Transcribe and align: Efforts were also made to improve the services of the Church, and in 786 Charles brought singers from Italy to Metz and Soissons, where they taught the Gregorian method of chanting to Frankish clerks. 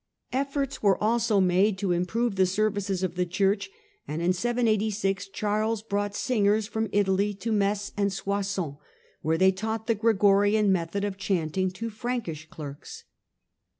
Efforts 0.33 0.81
were 0.81 0.97
also 0.97 1.39
made 1.39 1.77
to 1.77 1.91
improve 1.91 2.35
the 2.35 2.47
services 2.47 3.03
of 3.03 3.13
the 3.13 3.23
Church, 3.23 3.69
and 4.07 4.19
in 4.19 4.33
786 4.33 5.27
Charles 5.29 5.83
brought 5.83 6.15
singers 6.15 6.65
from 6.67 6.89
Italy 6.91 7.35
to 7.35 7.51
Metz 7.51 7.91
and 7.95 8.11
Soissons, 8.11 8.77
where 9.21 9.37
they 9.37 9.51
taught 9.51 9.85
the 9.85 9.93
Gregorian 9.93 10.71
method 10.71 11.03
of 11.03 11.17
chanting 11.19 11.69
to 11.69 11.91
Frankish 11.91 12.49
clerks. 12.49 13.03